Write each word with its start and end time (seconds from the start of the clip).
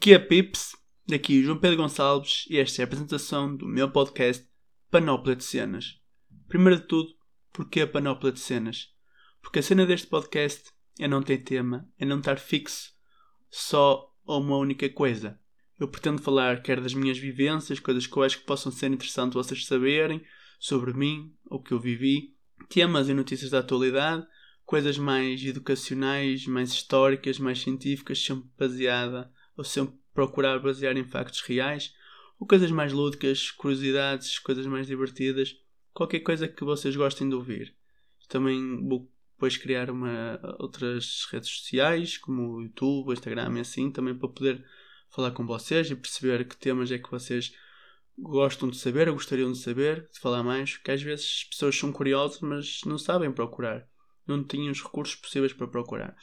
que 0.00 0.12
é 0.12 0.18
Pips? 0.18 0.76
Daqui 1.08 1.42
João 1.42 1.58
Pedro 1.58 1.78
Gonçalves 1.78 2.44
e 2.48 2.56
esta 2.56 2.80
é 2.80 2.84
a 2.84 2.86
apresentação 2.86 3.56
do 3.56 3.66
meu 3.66 3.90
podcast 3.90 4.46
Panóplia 4.90 5.34
de 5.34 5.42
Cenas. 5.42 5.98
Primeiro 6.46 6.80
de 6.80 6.86
tudo, 6.86 7.10
porquê 7.52 7.80
a 7.80 7.86
Panóplia 7.86 8.30
de 8.30 8.38
Cenas? 8.38 8.94
Porque 9.42 9.58
a 9.58 9.62
cena 9.62 9.84
deste 9.84 10.06
podcast 10.06 10.70
é 11.00 11.08
não 11.08 11.20
ter 11.20 11.38
tema, 11.38 11.88
é 11.98 12.04
não 12.04 12.18
estar 12.18 12.38
fixo 12.38 12.92
só 13.50 14.14
a 14.24 14.36
uma 14.36 14.56
única 14.56 14.88
coisa. 14.88 15.40
Eu 15.80 15.88
pretendo 15.88 16.22
falar 16.22 16.62
quer 16.62 16.80
das 16.80 16.94
minhas 16.94 17.18
vivências, 17.18 17.80
coisas 17.80 18.06
que 18.06 18.16
eu 18.16 18.22
acho 18.22 18.38
que 18.38 18.46
possam 18.46 18.70
ser 18.70 18.92
interessantes 18.92 19.34
vocês 19.34 19.66
saberem, 19.66 20.24
sobre 20.60 20.92
mim, 20.92 21.34
o 21.46 21.60
que 21.60 21.72
eu 21.72 21.80
vivi, 21.80 22.36
temas 22.68 23.08
e 23.08 23.14
notícias 23.14 23.50
da 23.50 23.58
atualidade, 23.58 24.24
coisas 24.64 24.96
mais 24.96 25.42
educacionais, 25.44 26.46
mais 26.46 26.70
históricas, 26.70 27.38
mais 27.40 27.60
científicas, 27.60 28.22
sempre 28.22 28.48
baseada 28.56 29.32
ou 29.58 29.64
sempre 29.64 29.96
procurar 30.14 30.60
basear 30.60 30.96
em 30.96 31.04
factos 31.04 31.40
reais, 31.42 31.92
ou 32.38 32.46
coisas 32.46 32.70
mais 32.70 32.92
lúdicas, 32.92 33.50
curiosidades, 33.50 34.38
coisas 34.38 34.66
mais 34.66 34.86
divertidas, 34.86 35.56
qualquer 35.92 36.20
coisa 36.20 36.46
que 36.46 36.64
vocês 36.64 36.94
gostem 36.94 37.28
de 37.28 37.34
ouvir. 37.34 37.74
Também 38.28 38.86
vou 38.86 39.10
depois 39.32 39.56
criar 39.56 39.90
uma, 39.90 40.40
outras 40.58 41.26
redes 41.30 41.48
sociais, 41.48 42.18
como 42.18 42.54
o 42.54 42.62
YouTube, 42.62 43.08
o 43.08 43.12
Instagram 43.12 43.56
e 43.56 43.60
assim, 43.60 43.90
também 43.90 44.14
para 44.14 44.28
poder 44.28 44.64
falar 45.10 45.32
com 45.32 45.46
vocês 45.46 45.90
e 45.90 45.96
perceber 45.96 46.46
que 46.46 46.56
temas 46.56 46.92
é 46.92 46.98
que 46.98 47.10
vocês 47.10 47.52
gostam 48.16 48.68
de 48.68 48.76
saber 48.76 49.08
ou 49.08 49.14
gostariam 49.14 49.50
de 49.50 49.58
saber, 49.58 50.08
de 50.12 50.18
falar 50.20 50.42
mais, 50.42 50.76
que 50.76 50.90
às 50.90 51.02
vezes 51.02 51.24
as 51.24 51.44
pessoas 51.50 51.76
são 51.76 51.92
curiosas, 51.92 52.40
mas 52.40 52.80
não 52.84 52.98
sabem 52.98 53.32
procurar. 53.32 53.88
Não 54.26 54.44
têm 54.44 54.70
os 54.70 54.82
recursos 54.82 55.14
possíveis 55.14 55.52
para 55.52 55.66
procurar. 55.66 56.16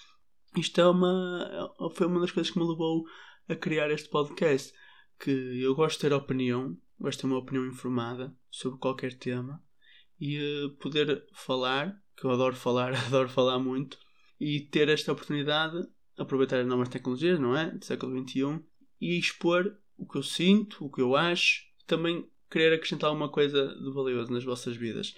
Isto 0.57 0.81
é 0.81 0.87
uma, 0.87 1.75
foi 1.93 2.07
uma 2.07 2.19
das 2.19 2.31
coisas 2.31 2.51
que 2.51 2.59
me 2.59 2.67
levou 2.67 3.05
a 3.47 3.55
criar 3.55 3.91
este 3.91 4.09
podcast. 4.09 4.73
Que 5.19 5.31
eu 5.61 5.73
gosto 5.75 5.97
de 5.97 6.01
ter 6.01 6.13
opinião, 6.13 6.77
gosto 6.99 7.17
de 7.17 7.21
ter 7.21 7.27
uma 7.27 7.39
opinião 7.39 7.65
informada 7.65 8.35
sobre 8.49 8.79
qualquer 8.79 9.13
tema 9.13 9.63
e 10.19 10.39
uh, 10.39 10.69
poder 10.77 11.25
falar, 11.33 12.01
que 12.17 12.25
eu 12.25 12.31
adoro 12.31 12.55
falar, 12.55 12.93
adoro 13.07 13.29
falar 13.29 13.59
muito, 13.59 13.97
e 14.39 14.61
ter 14.61 14.89
esta 14.89 15.11
oportunidade, 15.11 15.77
aproveitar 16.17 16.59
as 16.59 16.67
novas 16.67 16.89
tecnologias, 16.89 17.39
não 17.39 17.55
é? 17.55 17.71
Do 17.71 17.85
século 17.85 18.17
XXI, 18.27 18.61
e 18.99 19.17
expor 19.17 19.77
o 19.97 20.07
que 20.07 20.17
eu 20.17 20.23
sinto, 20.23 20.85
o 20.85 20.91
que 20.91 21.01
eu 21.01 21.15
acho, 21.15 21.63
também 21.87 22.29
querer 22.49 22.73
acrescentar 22.73 23.09
alguma 23.09 23.29
coisa 23.29 23.67
de 23.67 23.93
valioso 23.93 24.31
nas 24.31 24.43
vossas 24.43 24.75
vidas. 24.75 25.13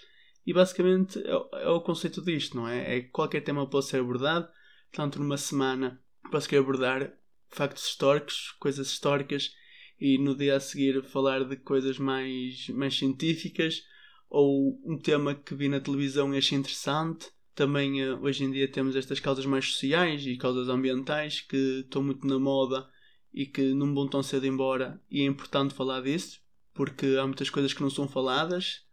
E 0.46 0.54
basicamente 0.54 1.20
é, 1.20 1.64
é 1.64 1.70
o 1.70 1.82
conceito 1.82 2.22
disto, 2.22 2.56
não 2.56 2.68
é? 2.68 2.98
É 2.98 3.02
que 3.02 3.10
qualquer 3.10 3.42
tema 3.42 3.70
pode 3.70 3.86
ser 3.86 4.00
abordado, 4.00 4.48
tanto 4.92 5.20
numa 5.20 5.38
semana 5.38 6.02
posso 6.32 6.48
querer 6.48 6.62
abordar 6.62 7.14
factos 7.50 7.88
históricos, 7.88 8.56
coisas 8.60 8.88
históricas, 8.88 9.54
e 10.00 10.18
no 10.18 10.36
dia 10.36 10.58
a 10.58 10.60
seguir 10.60 11.04
falar 11.04 11.44
de 11.44 11.56
coisas 11.56 11.98
mais, 11.98 12.70
mais 12.70 12.98
científicas, 12.98 13.84
ou 14.30 14.80
um 14.86 14.98
tema 14.98 15.34
que 15.34 15.56
vi 15.56 15.70
na 15.70 15.80
televisão 15.80 16.34
e 16.34 16.38
achei 16.38 16.58
interessante. 16.58 17.28
Também 17.56 18.02
eh, 18.02 18.14
hoje 18.16 18.44
em 18.44 18.52
dia 18.52 18.70
temos 18.70 18.96
estas 18.96 19.20
causas 19.20 19.46
mais 19.46 19.66
sociais 19.66 20.26
e 20.28 20.38
causas 20.38 20.70
ambientais 20.70 21.42
que 21.42 21.82
estão 21.86 22.04
muito 22.04 22.28
na 22.28 22.38
moda 22.38 22.88
e 23.34 23.46
que 23.46 23.74
não 23.74 23.94
vão 23.96 24.08
tão 24.08 24.22
cedo 24.22 24.46
embora, 24.46 25.02
e 25.10 25.22
é 25.22 25.26
importante 25.26 25.74
falar 25.74 26.02
disso 26.02 26.40
porque 26.78 27.18
há 27.20 27.26
muitas 27.26 27.50
coisas 27.50 27.74
que 27.74 27.82
não 27.82 27.90
são 27.90 28.08
faladas. 28.08 28.84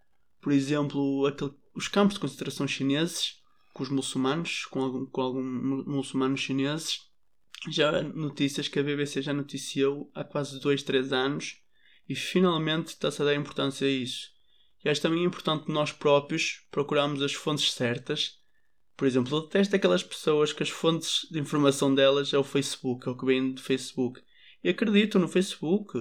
Por 0.40 0.50
exemplo, 0.52 1.26
aquele, 1.26 1.52
os 1.74 1.86
campos 1.86 2.14
de 2.14 2.20
concentração 2.20 2.66
chineses, 2.66 3.42
com 3.74 3.82
os 3.82 3.90
muçulmanos, 3.90 4.64
com, 4.66 4.80
algum, 4.80 5.04
com 5.04 5.20
alguns 5.20 5.84
muçulmanos 5.86 6.40
chineses. 6.40 7.00
Já 7.70 8.00
notícias 8.02 8.68
que 8.68 8.78
a 8.78 8.82
BBC 8.82 9.20
já 9.20 9.32
noticiou 9.34 10.10
há 10.14 10.22
quase 10.22 10.60
2, 10.60 10.82
3 10.82 11.12
anos 11.12 11.60
e 12.08 12.14
finalmente 12.14 12.88
está-se 12.88 13.20
a 13.20 13.24
dar 13.24 13.34
importância 13.34 13.86
a 13.86 13.90
isso. 13.90 14.30
E 14.84 14.88
acho 14.88 15.02
também 15.02 15.24
importante 15.24 15.70
nós 15.70 15.90
próprios 15.90 16.66
procurarmos 16.70 17.20
as 17.20 17.32
fontes 17.32 17.72
certas. 17.72 18.38
Por 18.96 19.08
exemplo, 19.08 19.36
eu 19.36 19.42
detesto 19.42 19.74
aquelas 19.74 20.04
pessoas 20.04 20.52
que 20.52 20.62
as 20.62 20.70
fontes 20.70 21.26
de 21.30 21.40
informação 21.40 21.92
delas 21.92 22.32
é 22.32 22.38
o 22.38 22.44
Facebook, 22.44 23.08
é 23.08 23.10
o 23.10 23.16
que 23.16 23.26
vem 23.26 23.52
do 23.52 23.60
Facebook. 23.60 24.22
E 24.62 24.68
acredito 24.68 25.18
no 25.18 25.26
Facebook. 25.26 25.98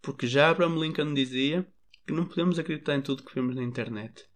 Porque 0.00 0.26
já 0.26 0.48
Abraham 0.48 0.80
Lincoln 0.80 1.12
dizia 1.12 1.70
que 2.06 2.14
não 2.14 2.24
podemos 2.24 2.58
acreditar 2.58 2.94
em 2.94 3.02
tudo 3.02 3.22
que 3.22 3.34
vemos 3.34 3.54
na 3.54 3.62
internet. 3.62 4.29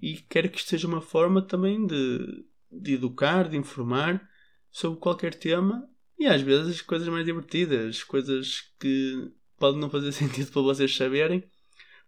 E 0.00 0.16
quero 0.16 0.48
que 0.48 0.58
isto 0.58 0.68
seja 0.68 0.86
uma 0.86 1.00
forma 1.00 1.42
também 1.42 1.86
de, 1.86 2.44
de 2.70 2.94
educar, 2.94 3.48
de 3.48 3.56
informar 3.56 4.28
sobre 4.70 4.98
qualquer 4.98 5.34
tema 5.34 5.88
e 6.18 6.26
às 6.26 6.40
vezes 6.42 6.80
coisas 6.80 7.08
mais 7.08 7.24
divertidas, 7.24 8.02
coisas 8.02 8.72
que 8.78 9.32
podem 9.58 9.80
não 9.80 9.90
fazer 9.90 10.12
sentido 10.12 10.50
para 10.50 10.62
vocês 10.62 10.94
saberem, 10.94 11.44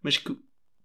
mas 0.02 0.16
que 0.16 0.36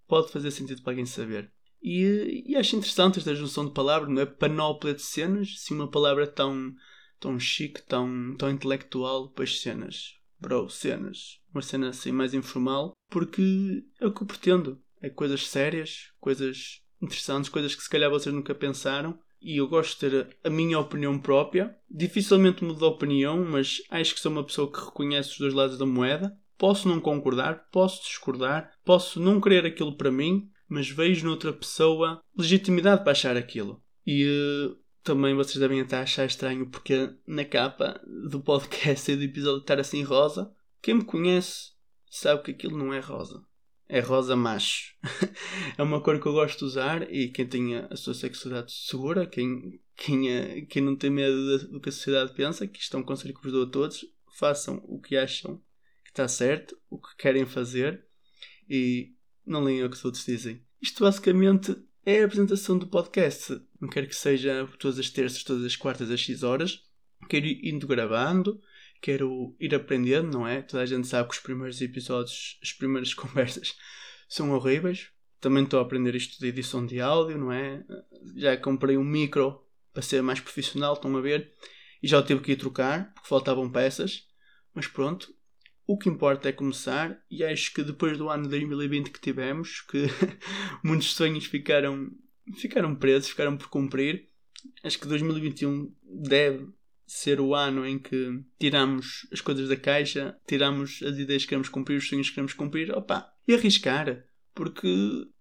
pode 0.07 0.31
fazer 0.31 0.51
sentido 0.51 0.81
para 0.81 0.93
alguém 0.93 1.05
saber. 1.05 1.51
E, 1.81 2.43
e 2.47 2.55
acho 2.55 2.75
interessante 2.75 3.19
esta 3.19 3.35
junção 3.35 3.65
de 3.65 3.73
palavras, 3.73 4.09
não 4.09 4.21
é? 4.21 4.25
Panóplia 4.25 4.93
de 4.93 5.01
cenas, 5.01 5.59
se 5.59 5.73
uma 5.73 5.89
palavra 5.89 6.25
tão, 6.25 6.73
tão 7.19 7.39
chique, 7.39 7.81
tão, 7.83 8.35
tão 8.37 8.49
intelectual, 8.49 9.29
pois 9.29 9.61
cenas 9.61 10.17
bro, 10.39 10.69
cenas, 10.69 11.39
uma 11.53 11.61
cena 11.61 11.89
assim 11.89 12.11
mais 12.11 12.33
informal, 12.33 12.93
porque 13.09 13.83
é 13.99 14.07
o 14.07 14.13
que 14.13 14.23
eu 14.23 14.27
pretendo. 14.27 14.81
É 15.01 15.09
coisas 15.09 15.47
sérias, 15.47 16.11
coisas 16.19 16.83
interessantes, 17.01 17.49
coisas 17.49 17.75
que 17.75 17.83
se 17.83 17.89
calhar 17.89 18.09
vocês 18.09 18.33
nunca 18.33 18.55
pensaram. 18.55 19.17
E 19.41 19.57
eu 19.57 19.67
gosto 19.67 19.93
de 19.93 20.09
ter 20.09 20.37
a 20.43 20.49
minha 20.49 20.79
opinião 20.79 21.17
própria. 21.19 21.75
Dificilmente 21.89 22.63
mudo 22.63 22.79
de 22.79 22.85
opinião, 22.85 23.45
mas 23.45 23.81
acho 23.89 24.15
que 24.15 24.19
sou 24.19 24.31
uma 24.31 24.43
pessoa 24.43 24.71
que 24.71 24.79
reconhece 24.79 25.31
os 25.31 25.37
dois 25.37 25.53
lados 25.53 25.77
da 25.77 25.85
moeda. 25.85 26.35
Posso 26.57 26.87
não 26.87 26.99
concordar, 26.99 27.67
posso 27.71 28.01
discordar, 28.03 28.71
posso 28.83 29.19
não 29.19 29.39
querer 29.39 29.65
aquilo 29.65 29.95
para 29.95 30.11
mim, 30.11 30.49
mas 30.67 30.89
vejo 30.89 31.27
noutra 31.27 31.53
pessoa 31.53 32.19
legitimidade 32.35 33.03
para 33.03 33.11
achar 33.11 33.37
aquilo. 33.37 33.81
E 34.05 34.25
uh, 34.25 34.75
também 35.03 35.35
vocês 35.35 35.59
devem 35.59 35.81
até 35.81 35.97
achar 35.97 36.25
estranho 36.25 36.67
porque 36.67 37.13
na 37.27 37.45
capa 37.45 38.01
do 38.29 38.41
podcast 38.41 39.11
e 39.11 39.15
do 39.15 39.23
episódio 39.23 39.61
estar 39.61 39.79
assim 39.79 40.01
rosa. 40.01 40.51
Quem 40.81 40.95
me 40.95 41.05
conhece 41.05 41.71
sabe 42.09 42.41
que 42.43 42.51
aquilo 42.51 42.77
não 42.77 42.93
é 42.93 42.99
rosa. 42.99 43.43
É 43.89 43.99
rosa 43.99 44.35
macho. 44.35 44.95
é 45.77 45.81
uma 45.81 46.01
cor 46.01 46.19
que 46.19 46.27
eu 46.27 46.33
gosto 46.33 46.59
de 46.59 46.65
usar 46.65 47.11
e 47.13 47.29
quem 47.29 47.47
tenha 47.47 47.87
a 47.89 47.95
sua 47.95 48.13
sexualidade 48.13 48.71
segura, 48.71 49.25
quem, 49.25 49.79
quem, 49.95 50.29
é, 50.29 50.61
quem 50.61 50.81
não 50.81 50.95
tem 50.95 51.09
medo 51.09 51.69
do 51.69 51.79
que 51.79 51.89
a 51.89 51.91
sociedade 51.91 52.33
pensa, 52.33 52.67
que 52.67 52.79
isto 52.79 52.97
é 52.97 52.99
um 52.99 53.03
conselho 53.03 53.33
que 53.33 53.41
vos 53.41 53.51
dou 53.51 53.63
a 53.63 53.69
todos, 53.69 54.05
façam 54.37 54.83
o 54.85 54.99
que 54.99 55.15
acham 55.15 55.57
que 56.03 56.09
está 56.09 56.27
certo, 56.27 56.77
o 56.89 56.99
que 56.99 57.15
querem 57.17 57.45
fazer 57.45 58.05
e 58.69 59.13
não 59.45 59.63
leiam 59.63 59.87
o 59.87 59.89
que 59.89 59.95
os 59.95 60.03
outros 60.03 60.25
dizem. 60.25 60.61
Isto 60.81 61.03
basicamente 61.03 61.75
é 62.05 62.21
a 62.21 62.25
apresentação 62.25 62.77
do 62.77 62.87
podcast. 62.87 63.59
Não 63.79 63.89
quero 63.89 64.07
que 64.07 64.15
seja 64.15 64.67
todas 64.79 64.99
as 64.99 65.09
terças, 65.09 65.43
todas 65.43 65.65
as 65.65 65.75
quartas, 65.75 66.11
às 66.11 66.19
X 66.19 66.43
horas. 66.43 66.83
Quero 67.29 67.45
indo 67.45 67.87
gravando, 67.87 68.61
quero 69.01 69.55
ir 69.59 69.73
aprendendo, 69.73 70.31
não 70.31 70.47
é? 70.47 70.61
Toda 70.61 70.83
a 70.83 70.85
gente 70.85 71.07
sabe 71.07 71.29
que 71.29 71.35
os 71.35 71.41
primeiros 71.41 71.81
episódios, 71.81 72.59
as 72.61 72.71
primeiras 72.73 73.13
conversas 73.15 73.75
são 74.27 74.51
horríveis. 74.51 75.09
Também 75.39 75.63
estou 75.63 75.79
a 75.79 75.83
aprender 75.83 76.15
isto 76.15 76.39
de 76.39 76.47
edição 76.47 76.85
de 76.85 76.99
áudio, 76.99 77.37
não 77.37 77.51
é? 77.51 77.83
Já 78.35 78.57
comprei 78.57 78.97
um 78.97 79.03
micro 79.03 79.63
para 79.93 80.01
ser 80.01 80.21
mais 80.21 80.39
profissional, 80.39 80.93
estão 80.93 81.15
a 81.15 81.21
ver? 81.21 81.53
E 82.01 82.07
já 82.07 82.21
tive 82.21 82.41
que 82.41 82.51
ir 82.51 82.57
trocar, 82.57 83.13
porque 83.13 83.29
faltavam 83.29 83.69
peças. 83.69 84.27
Mas 84.73 84.87
pronto, 84.87 85.33
o 85.87 85.97
que 85.97 86.09
importa 86.09 86.49
é 86.49 86.51
começar 86.51 87.23
e 87.31 87.43
acho 87.43 87.73
que 87.73 87.81
depois 87.81 88.17
do 88.17 88.29
ano 88.29 88.43
de 88.43 88.49
2020 88.49 89.09
que 89.09 89.21
tivemos, 89.21 89.81
que 89.81 90.05
muitos 90.83 91.13
sonhos 91.13 91.45
ficaram, 91.45 92.11
ficaram 92.55 92.93
presos, 92.93 93.29
ficaram 93.29 93.55
por 93.55 93.69
cumprir, 93.69 94.27
acho 94.83 94.99
que 94.99 95.07
2021 95.07 95.95
deve 96.03 96.67
ser 97.07 97.39
o 97.39 97.55
ano 97.55 97.85
em 97.85 97.97
que 97.97 98.43
tiramos 98.59 99.25
as 99.31 99.39
coisas 99.39 99.69
da 99.69 99.77
caixa, 99.77 100.37
tiramos 100.45 101.01
as 101.01 101.17
ideias 101.17 101.43
que 101.43 101.49
queremos 101.49 101.69
cumprir, 101.69 101.97
os 101.97 102.07
sonhos 102.07 102.27
que 102.27 102.35
queremos 102.35 102.53
cumprir, 102.53 102.91
opa, 102.91 103.31
e 103.47 103.53
arriscar. 103.53 104.25
Porque 104.53 104.87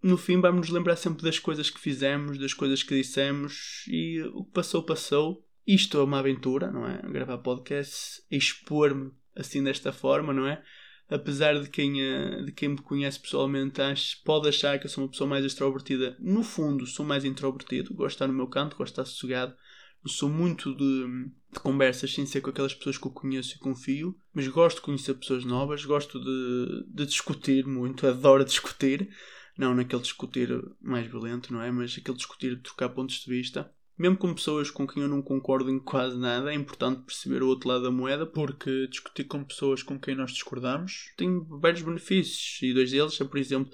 no 0.02 0.16
fim 0.16 0.40
vamos 0.40 0.68
nos 0.68 0.70
lembrar 0.70 0.94
sempre 0.94 1.24
das 1.24 1.38
coisas 1.38 1.68
que 1.68 1.80
fizemos, 1.80 2.38
das 2.38 2.54
coisas 2.54 2.82
que 2.82 2.94
dissemos 2.94 3.84
e 3.88 4.22
o 4.32 4.44
que 4.44 4.52
passou, 4.52 4.82
passou. 4.82 5.44
Isto 5.66 5.98
é 5.98 6.04
uma 6.04 6.20
aventura, 6.20 6.70
não 6.70 6.86
é? 6.86 7.02
Gravar 7.10 7.38
podcast, 7.38 8.22
expor-me 8.30 9.10
assim 9.34 9.64
desta 9.64 9.92
forma, 9.92 10.32
não 10.32 10.46
é? 10.46 10.62
Apesar 11.08 11.60
de 11.60 11.68
quem, 11.68 12.00
eh, 12.00 12.42
de 12.42 12.52
quem 12.52 12.70
me 12.70 12.78
conhece 12.78 13.18
pessoalmente 13.18 13.80
acho, 13.80 14.22
pode 14.22 14.48
achar 14.48 14.78
que 14.78 14.86
eu 14.86 14.90
sou 14.90 15.04
uma 15.04 15.10
pessoa 15.10 15.28
mais 15.28 15.44
extrovertida, 15.44 16.16
no 16.20 16.42
fundo 16.42 16.86
sou 16.86 17.06
mais 17.06 17.24
introvertido, 17.24 17.94
gosto 17.94 18.08
de 18.08 18.14
estar 18.14 18.26
no 18.26 18.34
meu 18.34 18.48
canto, 18.48 18.76
gosto 18.76 18.94
de 18.94 19.00
estar 19.00 19.04
sossegado, 19.04 19.56
sou 20.08 20.28
muito 20.28 20.74
de, 20.74 21.30
de 21.56 21.62
conversas 21.62 22.12
sem 22.12 22.26
ser 22.26 22.40
com 22.40 22.50
aquelas 22.50 22.74
pessoas 22.74 22.98
que 22.98 23.06
eu 23.06 23.10
conheço 23.10 23.56
e 23.56 23.58
confio, 23.58 24.16
mas 24.32 24.46
gosto 24.48 24.76
de 24.76 24.82
conhecer 24.82 25.14
pessoas 25.14 25.44
novas, 25.44 25.84
gosto 25.84 26.20
de, 26.20 26.84
de 26.86 27.06
discutir 27.06 27.66
muito, 27.66 28.06
adoro 28.06 28.44
discutir, 28.44 29.08
não 29.56 29.74
naquele 29.74 30.02
discutir 30.02 30.48
mais 30.80 31.06
violento, 31.06 31.52
não 31.52 31.62
é? 31.62 31.70
Mas 31.70 31.96
aquele 31.98 32.16
discutir 32.16 32.56
de 32.56 32.62
trocar 32.62 32.90
pontos 32.90 33.16
de 33.16 33.30
vista. 33.30 33.72
mesmo 33.98 34.18
com 34.18 34.34
pessoas 34.34 34.70
com 34.70 34.86
quem 34.86 35.02
eu 35.02 35.08
não 35.08 35.22
concordo 35.22 35.70
em 35.70 35.78
quase 35.78 36.18
nada, 36.18 36.52
é 36.52 36.54
importante 36.54 37.02
perceber 37.02 37.42
o 37.42 37.48
outro 37.48 37.68
lado 37.70 37.84
da 37.84 37.90
moeda 37.90 38.26
porque 38.26 38.86
discutir 38.88 39.24
com 39.24 39.42
pessoas 39.42 39.82
com 39.82 39.98
quem 39.98 40.14
nós 40.14 40.32
discordamos 40.32 41.10
tem 41.16 41.42
vários 41.48 41.82
benefícios 41.82 42.60
e 42.62 42.74
dois 42.74 42.90
deles 42.90 43.18
é, 43.18 43.24
por 43.24 43.38
exemplo, 43.38 43.72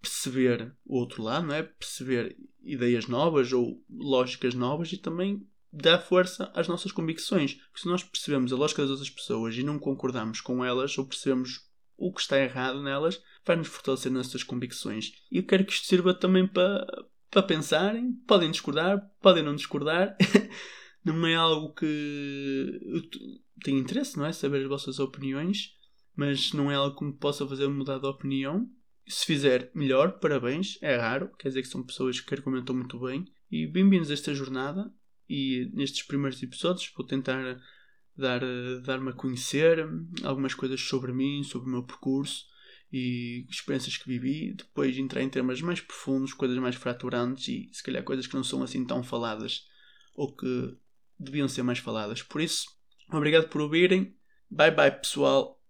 perceber 0.00 0.72
o 0.86 0.98
outro 0.98 1.22
lado, 1.22 1.48
não 1.48 1.54
é? 1.54 1.62
Perceber 1.64 2.36
ideias 2.62 3.08
novas 3.08 3.52
ou 3.52 3.82
lógicas 3.90 4.54
novas 4.54 4.92
e 4.92 4.98
também 4.98 5.44
dar 5.74 5.98
força 5.98 6.50
às 6.54 6.68
nossas 6.68 6.92
convicções. 6.92 7.54
Porque 7.54 7.80
se 7.80 7.88
nós 7.88 8.02
percebemos 8.02 8.52
a 8.52 8.56
lógica 8.56 8.82
das 8.82 8.90
outras 8.90 9.10
pessoas 9.10 9.56
e 9.56 9.62
não 9.62 9.78
concordamos 9.78 10.40
com 10.40 10.64
elas 10.64 10.96
ou 10.96 11.06
percebemos 11.06 11.68
o 11.96 12.12
que 12.12 12.20
está 12.20 12.38
errado 12.38 12.82
nelas, 12.82 13.20
vai-nos 13.44 13.68
fortalecer 13.68 14.10
nessas 14.10 14.42
convicções. 14.42 15.12
E 15.30 15.38
eu 15.38 15.44
quero 15.44 15.64
que 15.64 15.72
isto 15.72 15.86
sirva 15.86 16.14
também 16.14 16.46
para, 16.46 16.86
para 17.30 17.42
pensarem. 17.42 18.12
Podem 18.26 18.50
discordar, 18.50 19.00
podem 19.20 19.42
não 19.42 19.54
discordar. 19.54 20.16
não 21.04 21.26
é 21.26 21.34
algo 21.34 21.72
que 21.74 22.80
tenho 23.62 23.78
interesse, 23.78 24.16
não 24.16 24.26
é? 24.26 24.32
Saber 24.32 24.62
as 24.62 24.68
vossas 24.68 24.98
opiniões, 24.98 25.74
mas 26.16 26.52
não 26.52 26.70
é 26.70 26.74
algo 26.74 26.96
que 26.96 27.04
me 27.04 27.12
possa 27.12 27.46
fazer 27.46 27.68
mudar 27.68 27.98
de 27.98 28.06
opinião. 28.06 28.68
Se 29.06 29.26
fizer 29.26 29.70
melhor, 29.74 30.18
parabéns, 30.18 30.78
é 30.80 30.96
raro, 30.96 31.30
quer 31.38 31.48
dizer 31.48 31.62
que 31.62 31.68
são 31.68 31.82
pessoas 31.82 32.20
que 32.20 32.34
argumentam 32.34 32.74
muito 32.74 32.98
bem. 32.98 33.24
E 33.50 33.66
bem-vindos 33.66 34.10
a 34.10 34.14
esta 34.14 34.34
jornada. 34.34 34.90
E 35.34 35.68
nestes 35.74 36.04
primeiros 36.04 36.40
episódios 36.40 36.92
vou 36.96 37.04
tentar 37.04 37.60
dar, 38.16 38.40
dar-me 38.84 39.10
a 39.10 39.12
conhecer 39.12 39.84
algumas 40.22 40.54
coisas 40.54 40.80
sobre 40.80 41.12
mim, 41.12 41.42
sobre 41.42 41.68
o 41.68 41.72
meu 41.72 41.82
percurso 41.82 42.46
e 42.92 43.44
experiências 43.50 43.96
que 43.96 44.08
vivi. 44.08 44.54
Depois 44.54 44.96
entrar 44.96 45.22
em 45.22 45.28
temas 45.28 45.60
mais 45.60 45.80
profundos, 45.80 46.32
coisas 46.32 46.56
mais 46.58 46.76
fraturantes 46.76 47.48
e 47.48 47.68
se 47.72 47.82
calhar 47.82 48.04
coisas 48.04 48.28
que 48.28 48.36
não 48.36 48.44
são 48.44 48.62
assim 48.62 48.84
tão 48.84 49.02
faladas 49.02 49.66
ou 50.14 50.32
que 50.32 50.76
deviam 51.18 51.48
ser 51.48 51.64
mais 51.64 51.80
faladas. 51.80 52.22
Por 52.22 52.40
isso, 52.40 52.68
obrigado 53.10 53.48
por 53.48 53.60
ouvirem. 53.60 54.16
Bye 54.48 54.70
bye, 54.70 54.92
pessoal. 54.92 55.63